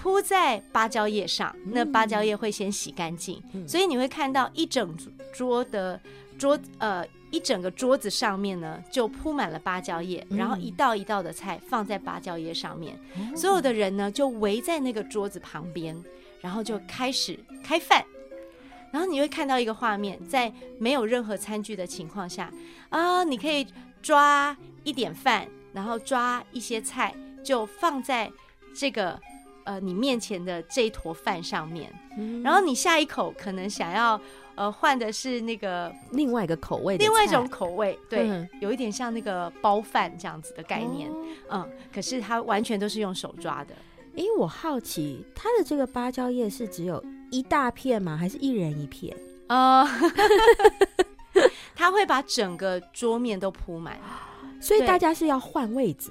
[0.00, 4.96] 铺在芭蕉叶上，那芭蕉叶会先洗干净，嗯、所以你会看到一整
[5.32, 6.00] 桌的
[6.38, 16.00] 桌呃一整个桌子上面呢就铺满了芭蕉叶，嗯、然后一道一道的菜放在芭蕉叶上面，嗯、所有的人呢就围在那个桌子旁边，
[16.40, 18.04] 然后就开始开饭，
[18.92, 22.52] 然后你会看到一个画面，在没有任何餐具的情况下
[22.88, 23.66] 啊，你可以
[24.02, 28.30] 抓一点饭，然后抓一些菜，就放在
[28.74, 29.18] 这个。
[29.64, 34.18] 呃，你面前的这一坨饭上面，嗯、然后你下一口可能想要
[34.54, 41.10] 呃换的是那个另外一个口味的，另外一种口味，对，嗯、有一点像那个包饭这样子的概念，
[41.50, 43.74] 哦、嗯，可是它完全都是用手抓的。
[44.18, 47.00] 哎，我好奇，它的这个芭蕉叶是只有
[47.30, 48.16] 一大片吗？
[48.16, 49.16] 还是一人一片？
[49.46, 49.86] 呃，
[51.76, 53.96] 他会把整个桌面都铺满，
[54.60, 56.10] 所以大家是要换位置。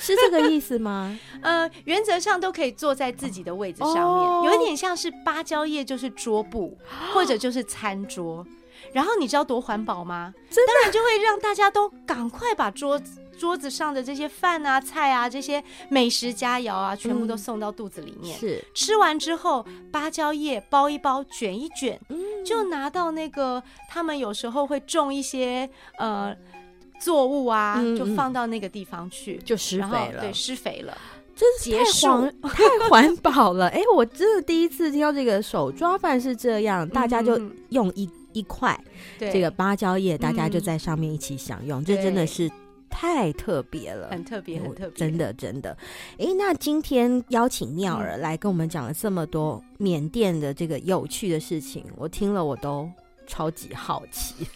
[0.00, 1.16] 是这个意思吗？
[1.42, 6.76] 呃，原则上都可以坐在自己的位置上面，哦、有一点像是芭蕉叶就是桌布，
[7.12, 8.44] 或者就是餐桌。
[8.92, 10.32] 然后你知道多环保吗？
[10.50, 18.36] 真的当然就会让大家都赶快把桌子桌子上的这些饭啊、菜啊、这些美食佳肴啊，全部都送到肚子里面。
[18.38, 25.68] 嗯、是吃完之后，芭蕉叶包一包，卷一卷，嗯、就拿到那个他们有时候会种一些
[25.98, 26.34] 呃。
[26.98, 30.22] 作物啊，嗯、就放到那个地方去，就施肥了。
[30.22, 30.96] 对，施肥了，
[31.36, 33.68] 真是太环 太环保了。
[33.68, 38.78] 哎、欸，我真的第一次听到这个手抓饭是这样，嗯、大家就用一一块
[39.18, 42.50] 这个芭蕉叶，大家就在上面一起享用，嗯、这真的是
[42.90, 45.70] 太特别了，很特别，很特别，真的真的。
[46.18, 52.86] 哎、欸，那今天邀请妙儿来跟我们讲了这么多缅甸的这个有趣的事情，我听了我都
[53.26, 54.46] 超级好奇。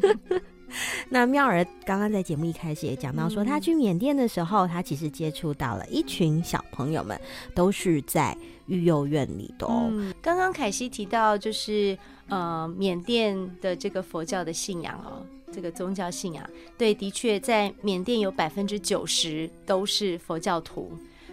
[1.10, 7.20] 那妙儿刚刚在节目一开始也讲到说，他去缅甸的时候，他其实接触到了一群小朋友们，
[7.54, 9.66] 都是在育幼院里的。
[9.68, 11.96] 嗯，刚刚凯西提到，就是
[12.28, 16.48] 呃，缅甸的这个佛教的信仰哦，这个宗教信仰，
[16.78, 20.90] 对，的确在缅甸有百分之九十都是佛教徒，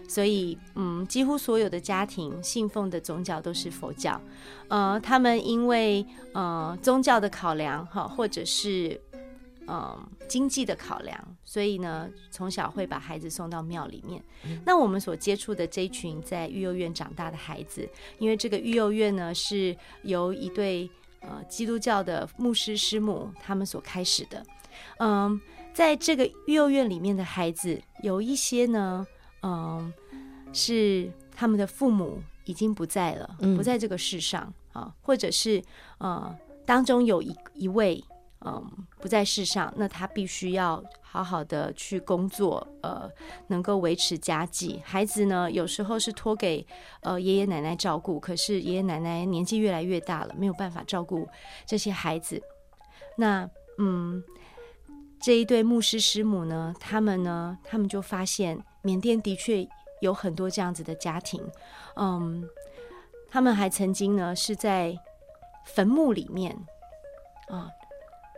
[0.10, 4.20] 所以嗯，几乎所有的家庭信奉的宗教都是佛教。
[4.68, 9.00] 呃，他们因为呃宗教的考量哈，或者是
[9.72, 14.20] 嗯，经济的考量，所以呢，从小会把孩子送到庙里面。
[14.44, 20.90] 嗯、那我们所接触的这一群在育幼院长大的孩子，因为这个育幼院呢是由一对
[21.20, 24.44] 呃基督教的牧师师母他们所开始的。
[24.98, 25.40] 嗯，
[25.72, 29.06] 在这个育幼院里面的孩子，有一些呢，
[29.44, 29.94] 嗯，
[30.52, 35.62] 是他们的父母已经不在了，嗯、不在这个世上啊，或者是
[36.00, 38.04] 呃当中有一一位。
[38.46, 43.10] 嗯，不在世上，那他必须要好好的去工作，呃，
[43.48, 44.82] 能够维持家计。
[44.86, 46.66] 孩子呢，有时候是托给
[47.02, 51.28] 呃爷爷奶奶照顾，可是爷爷奶奶年纪越来越大了，没有办法照顾
[51.66, 52.42] 这些孩子。
[53.18, 54.24] 那嗯，
[55.22, 59.68] 这一对牧师师母呢，他们呢，他们就发现缅甸的确
[60.00, 61.46] 有很多这样子的家庭。
[61.98, 62.48] 嗯，
[63.30, 64.98] 他们还曾经呢是在
[65.66, 66.58] 坟墓里面
[67.50, 67.70] 啊。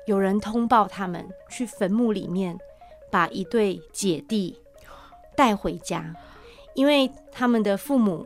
[0.07, 2.57] 有人通报他们去坟墓里面
[3.11, 4.57] 把一对姐弟
[5.35, 6.13] 带回家，
[6.73, 8.25] 因为他们的父母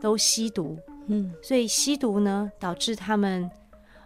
[0.00, 3.50] 都吸毒，嗯，所以吸毒呢导致他们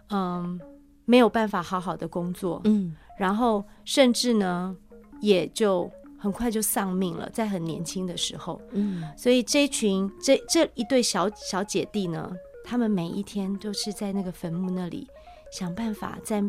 [0.09, 0.59] 嗯
[1.05, 4.75] 没有办法好好的工作，嗯，然后甚至呢
[5.21, 12.31] 也就很快就丧命了，在很年轻的时候，嗯，所以这群这这一对小小姐弟呢，
[12.63, 15.07] 他们每一天都是在那个坟墓那里
[15.51, 16.43] 想办法在。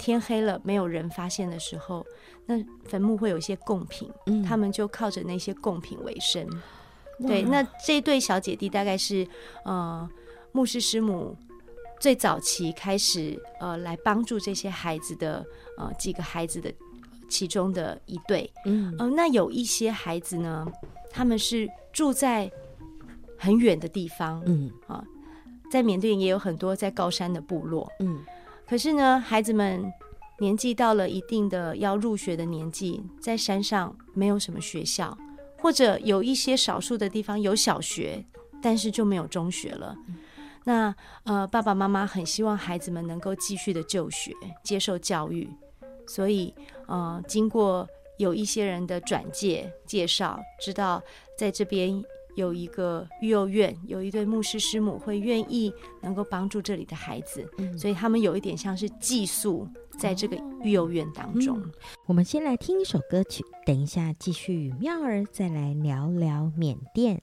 [0.00, 2.04] 天黑了，没有人发现的时候，
[2.46, 2.54] 那
[2.86, 6.48] 坟墓会有一些贡品，嗯，他们就靠着那些贡品为生。
[7.28, 9.28] 对，那这对小姐弟大概是
[9.66, 10.08] 呃
[10.52, 11.36] 牧师师母
[12.00, 15.44] 最早期开始呃来帮助这些孩子的
[15.76, 16.72] 呃几个孩子的
[17.28, 20.66] 其中的一对，嗯，呃，那有一些孩子呢，
[21.10, 22.50] 他们是住在
[23.36, 24.70] 很远的地方，嗯。
[24.86, 25.04] 啊，
[25.70, 28.24] 在缅甸也有很多在高山的部落，嗯。
[28.70, 29.92] 可是呢，孩子们
[30.38, 35.18] 年纪到了一定的要入学的年纪，在山上没有什么学校，
[35.58, 38.24] 或者有一些少数的地方有小学，
[38.62, 39.96] 但是就没有中学了。
[40.62, 40.94] 那
[41.24, 45.50] 呃，爸爸妈妈很希望孩子们能够继续的就学，接受教育，
[46.06, 46.54] 所以
[46.86, 51.02] 呃，经过有一些人的转介介绍，知道
[51.36, 52.00] 在这边
[52.34, 59.68] 有一个育幼院，有一对牧师师母会愿意能够帮助这里的孩子，嗯、所以他们有一点像是寄宿
[59.98, 61.58] 在这个育幼院当中。
[61.60, 61.72] 嗯、
[62.06, 67.20] 我们先来听一首歌曲，等一下继续与妙儿再来聊聊缅甸。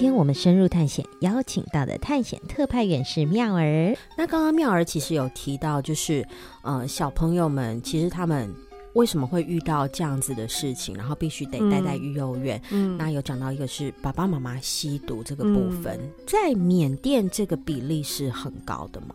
[0.00, 3.94] 天我们深入探险，邀请到的探险特派员是妙儿。
[4.16, 6.26] 那刚刚妙儿其实有提到，就是
[6.62, 8.50] 呃，小朋友们其实他们
[8.94, 12.58] 为什么会遇到这样子的事情，然后必须得待在育幼院。
[12.70, 19.14] 嗯，那有讲到一个是爸爸妈妈吸毒这个部分，嗯、在缅甸这个比例是很高的吗？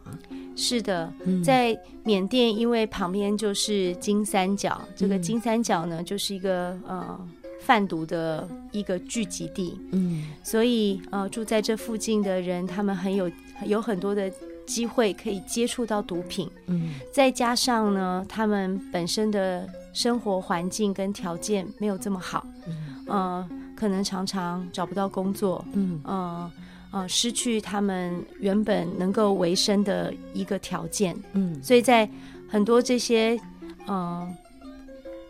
[0.56, 1.12] 是的，
[1.44, 7.28] 在缅甸，因为旁边就是金三角，嗯、这个金三角呢，就是一个呃。
[7.66, 13.32] 贩毒的一个聚集地，嗯，所以呃，住在这附近的人，他们很有
[13.66, 14.32] 有很多的
[14.68, 22.74] 机会可以接触到毒品，嗯，再加上呢，他们本身的生活环境跟条件没有这么好，嗯，
[23.08, 26.52] 呃，可能常常找不到工作，嗯，呃，
[26.92, 32.08] 呃，失去他们原本能够维生的一个条件，嗯，所以在
[32.48, 33.40] 很多这些
[33.88, 34.28] 呃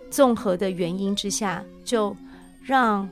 [0.10, 2.16] 综合的原因之下，就
[2.66, 3.08] 让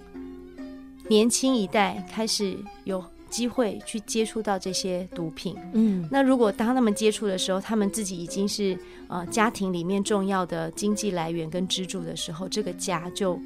[1.08, 5.56] 年轻一代开始有机会去接触到这些毒品。
[5.74, 8.78] 嗯，那如果当他们接触的时候，他们自己已经是
[9.08, 13.39] 呃家庭里面重要的经济来源跟支柱的时候，这个家就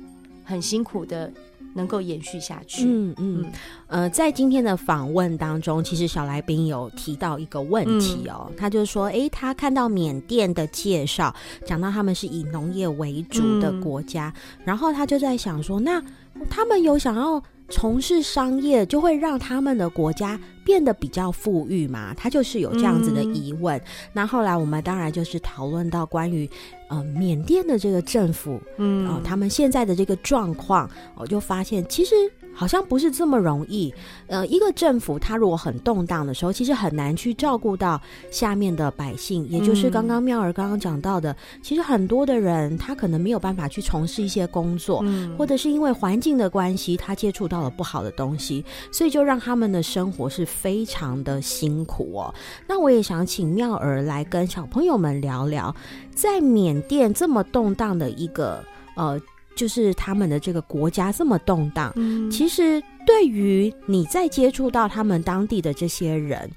[0.43, 1.31] 很辛苦的
[1.75, 2.85] 能够延续下去。
[2.85, 3.51] 嗯嗯，嗯。
[3.87, 11.33] 呃，在今天的访问当中，其实小来宾有提到一个问题哦，嗯、他就是说，诶，他看到缅甸的介绍，
[11.65, 16.03] 讲到他们是以农业为主的国家，嗯、然后他就在想说，那
[16.49, 22.13] 他们有想要从事商业，就会让他们的国家变得比较富裕嘛？
[22.13, 23.77] 他就是有这样子的疑问。
[23.77, 26.49] 嗯、那后来我们当然就是讨论到关于
[26.89, 32.13] 呃缅甸的这个政府，嗯、呃，他们现在的这个状况，我就发现其实。
[32.57, 33.93] 好像不是这么容易。
[34.25, 38.01] 呃，一个政府它如果很动荡的时候，其实很难去照顾到
[38.31, 39.47] 下面的百姓。
[39.47, 52.33] 也就是刚刚妙儿刚刚讲到的，嗯、其实很多的人他可能没有办法去从事一些工作，嗯、或者是因为环境的关系，他接触到了不好的东西，所以就让他们的生活是非常的辛苦哦。
[52.67, 55.75] 那我也想请妙儿来跟小朋友们聊聊，
[56.15, 58.63] 在缅甸这么动荡的一个
[58.95, 59.21] 呃。
[59.57, 66.49] 就是他们的这个国家这么动荡，嗯、其实对于你在接触到他们当地的这些人，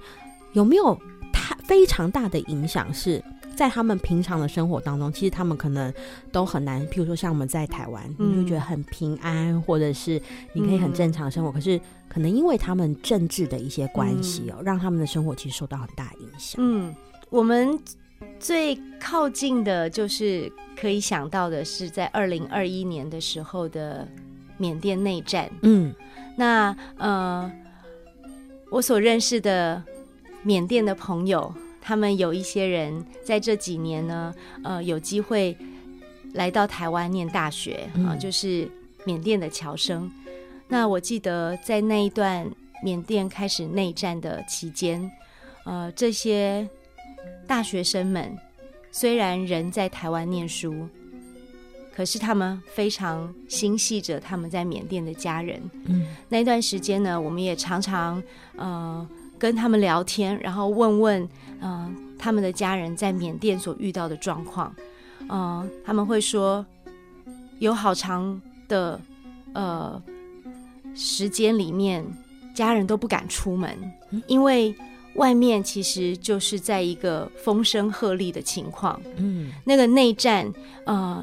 [0.52, 0.96] 有没有
[1.32, 2.92] 太非常大的影响？
[2.92, 3.20] 是
[3.56, 5.92] 在他们平常的生活当中，其实他们可能
[6.30, 6.86] 都很难。
[6.88, 10.20] 譬如说，像我们在台湾，嗯、你就觉得很平安，或者是
[10.52, 11.50] 你可以很正常生活。
[11.50, 16.60] 嗯、可是，可能因为他们政治的一些关系哦，嗯、让他们的生活其实受到很大影响。
[16.62, 16.94] 嗯，
[17.30, 17.78] 我们。
[18.38, 24.06] 最靠近的，就是可以想到的是，在二零二一年的时候的
[24.56, 25.50] 缅甸内战。
[25.62, 25.94] 嗯，
[26.36, 27.50] 那呃，
[28.70, 29.82] 我所认识的
[30.42, 31.52] 缅甸的朋友，
[31.82, 35.56] 他们有一些人在这几年呢，呃，有机会
[36.32, 38.66] 来到台湾念大学啊，呃，就是
[39.04, 40.10] 缅甸的侨生。
[40.66, 42.50] 那我记得在那一段
[42.82, 45.10] 缅甸开始内战的期间，
[45.64, 46.66] 呃，这些。
[47.50, 48.38] 大学生们
[48.92, 50.88] 虽然人在台湾念书，
[51.92, 55.60] 可是他们非常心系着他们在缅甸的家人。
[55.86, 58.22] 嗯，那段时间呢，我们也常常
[58.56, 59.04] 呃
[59.36, 61.28] 跟他们聊天，然后问问
[61.58, 64.72] 嗯、呃、他们的家人在缅甸所遇到的状况。
[65.22, 66.64] 嗯、呃，他们会说
[67.58, 69.00] 有好长的
[69.54, 70.00] 呃
[70.94, 72.06] 时间里面，
[72.54, 73.76] 家人都不敢出门，
[74.28, 74.72] 因为。
[75.14, 80.50] 外面其实就是在一个风声鹤唳的情况，嗯，那个内战，
[80.84, 81.22] 呃，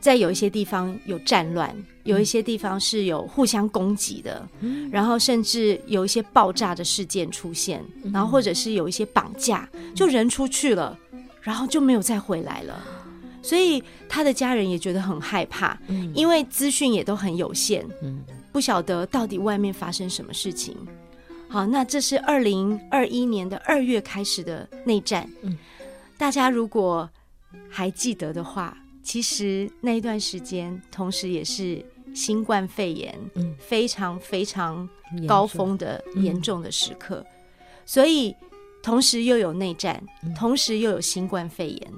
[0.00, 1.74] 在有一些地方有战乱，
[2.04, 10.98] 有一些地方是有互相攻击的，嗯，然后甚至有一些爆炸的事件出现，然后或者是有一些绑架，就人出去了，
[11.42, 12.82] 然后就没有再回来了，
[13.42, 15.78] 所以他的家人也觉得很害怕，
[16.14, 20.74] 因为资讯也都很有限，嗯，不晓得到底外面发生什么事情。
[21.48, 25.28] 好，那这是二零二一年的二月开始的内战。
[25.42, 25.56] 嗯，
[26.18, 27.08] 大家如果
[27.70, 31.82] 还记得的话，其实那一段时间，同时也是
[32.14, 33.18] 新冠肺炎
[33.58, 34.86] 非常非常
[35.26, 37.24] 高峰的严重的时刻，
[37.86, 38.36] 所以
[38.82, 40.02] 同时又有内战，
[40.36, 41.92] 同时又有新冠肺炎。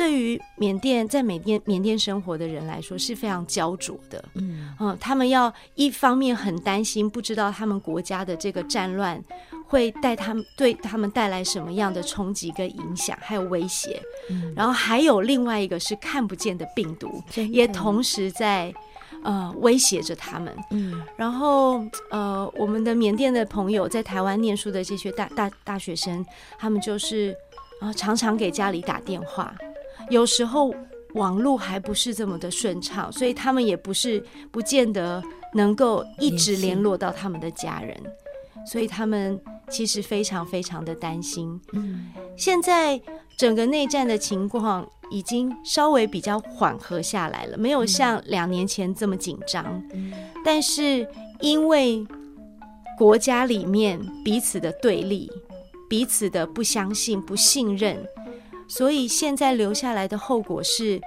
[0.00, 9.22] 对于缅甸在缅甸缅甸生活的人来说是非常焦灼的，嗯，嗯，他们要一方面很担心，不知道他们国家的这个战乱
[9.66, 18.72] 会带他们对他们带来什么样的冲击跟影响，还有威胁，嗯，然后还有另外一个是看不见的病毒，也同时在
[19.22, 26.24] 呃威胁着他们，嗯，然后呃我们的缅甸的朋友在台湾念书的这些大大大学生，
[26.58, 27.36] 他们就是
[27.82, 29.54] 啊，呃，常常给家里打电话。
[30.10, 30.74] 有时候
[31.14, 35.22] 网络还不是这么的顺畅，所以他们也不是不见得
[35.54, 37.96] 能够一直联络到他们的家人，
[38.66, 41.60] 所以他们其实非常非常的担心。
[41.72, 43.00] 嗯，现在
[43.36, 49.64] 整个内战的情况已经稍微比较缓和下来了，没有像两年前这么紧张。
[49.92, 50.12] 嗯，
[50.44, 51.08] 但是
[51.40, 52.06] 因为
[52.98, 55.30] 国家里面彼此的对立、
[55.88, 57.96] 彼此的不相信、不信任。
[58.70, 61.00] 所以现在留下来的后果是，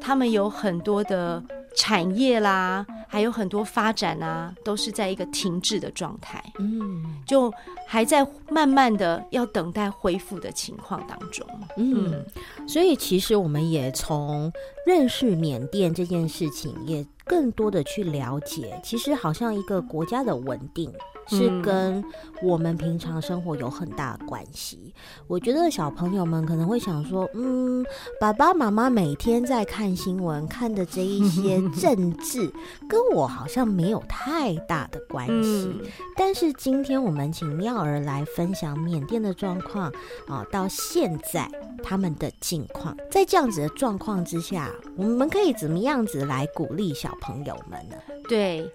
[0.00, 1.42] 他们有很多的
[1.76, 7.52] 产业啦，还有很多发展啊，都是在一个停滞的状态，嗯，就
[7.86, 11.46] 还在慢慢的要等待恢复的情况当中，
[11.76, 12.24] 嗯，
[12.66, 14.50] 所以其实我们也从
[14.86, 20.90] 认识缅甸这件事情，也更多的去了解，其实好像一个国家的稳定。
[21.30, 22.04] 是跟
[22.42, 24.92] 我们平常生活有很大的关系。
[25.26, 27.84] 我觉得小朋友们可能会想说，嗯，
[28.20, 32.52] 爸爸妈妈每天在看新闻，看的这一些 政治，
[32.88, 35.80] 跟我好像没有太大的关系。
[36.16, 39.92] 但是今天我们请妙儿来分享缅甸的状况
[40.26, 41.48] 啊，到现在
[41.82, 47.96] 他们的境况，在这样子的状况之下，我们可以怎么样子来鼓励小朋友们呢？
[48.28, 48.70] 对，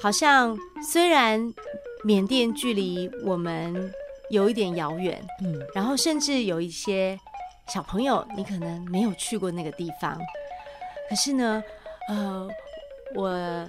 [0.00, 1.52] 好像虽然。
[2.04, 3.92] 缅甸距离我们
[4.30, 7.18] 有一点遥远，嗯，然后甚至有一些
[7.68, 10.18] 小朋友，你可能没有去过那个地方，
[11.08, 11.62] 可是呢，
[12.08, 12.48] 呃，
[13.14, 13.68] 我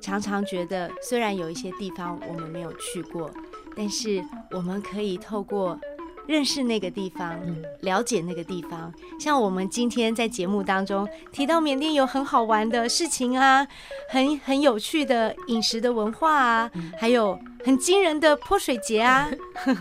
[0.00, 3.30] 常常觉得，虽然有一些地方我们没有去过，
[3.76, 5.78] 但是我们可以透过。
[6.26, 7.38] 认识那个地方，
[7.80, 8.92] 了解那个地方。
[9.18, 13.66] 像我们今天在节目当中提到缅甸有很好玩的事情啊，
[14.08, 19.30] 很很有趣的饮食的文化啊，还有很惊人的泼水节啊。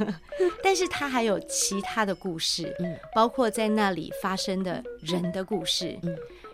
[0.64, 2.76] 但是它还有其他的故事，
[3.14, 5.98] 包括在那里发生的人的故事。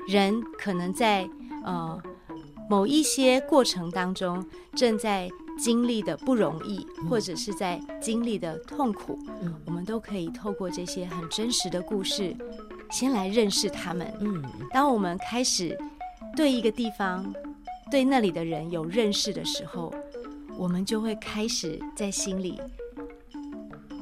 [0.08, 1.28] 人可能在
[1.64, 2.02] 呃
[2.72, 5.30] 某一些过程当中正在。
[5.60, 12.36] 经历的不容易，或者是在经历的痛苦，嗯，我们都可以透过这些很真实的故事，
[12.90, 14.12] 先来认识他们。
[14.22, 14.42] 嗯，
[14.72, 15.78] 当我们开始
[16.36, 17.32] 对一个地方、
[17.92, 19.94] 对那里的人有认识的时候，
[20.58, 22.60] 我们就会开始在心里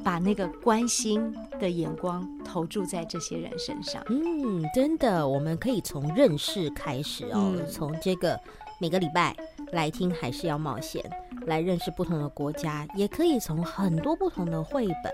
[0.02, 4.02] 把那个关心的眼光投注在这些人身上。
[4.08, 8.40] 嗯，真的，我们可以从认识开始哦，嗯，从这个
[8.80, 9.36] 每个礼拜
[9.72, 11.04] 来听还是要冒险。
[11.46, 15.12] 来认识不同的国家，也可以从很多不同的绘本。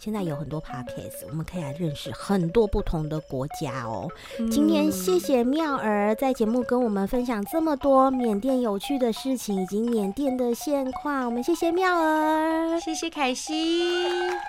[0.00, 4.08] 现在有很多 podcast，我们可以来认识很多不同的国家哦。
[4.40, 11.26] 嗯、今天谢谢妙儿在节目跟我们分享这么多缅甸有趣的事情以及缅甸的现况。
[11.26, 14.08] 我们谢谢妙儿，谢谢凯西。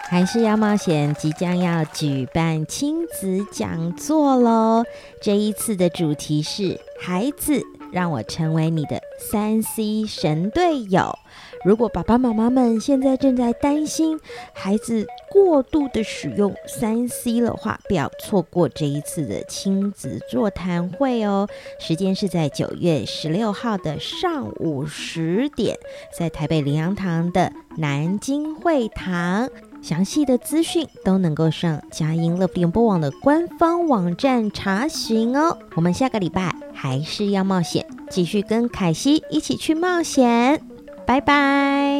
[0.10, 4.84] 还是要冒险即将要举办亲子讲座喽！
[5.22, 7.62] 这一次的主题是孩子。
[7.92, 11.18] 让我成为你的三 C 神队友。
[11.66, 14.20] 如果爸爸妈妈们现在正在担心
[14.54, 21.48] 孩子过度的使用三 C 的话，不要错过这一次的亲子座谈会哦。
[21.80, 25.78] 时间是在九月十六号的上午十点，
[26.18, 29.50] 在台北灵粮堂的南京会堂。
[29.82, 40.62] 详细的资讯都能够上佳音乐播网的官方网站查询哦，我们下个礼拜还是要冒险，继续跟凯西一起去冒险。
[41.06, 42.00] 拜拜。